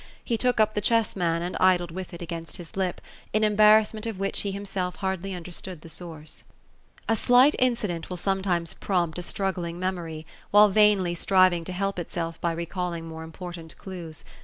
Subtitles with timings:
[0.23, 3.01] He took up the chess man, and idled with it against his lip,
[3.33, 6.43] in embarrassment of which he himself hardly understood the source.
[7.07, 12.41] A slight incident will sometimes prompt a struggling memory, while ▼ainly striving to help itself
[12.41, 14.25] by recalling more important clues.